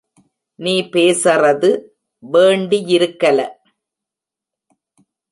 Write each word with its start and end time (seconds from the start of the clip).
நீ 0.59 0.89
பேசறது 0.89 1.69
வேண்டியிருக்கலெ. 2.23 3.47